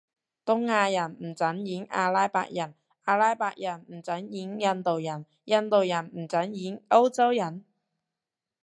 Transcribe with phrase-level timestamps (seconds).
[0.47, 7.63] 東亞人唔准演阿拉伯人，阿拉伯人唔准演印度人，印度人唔准演歐洲人？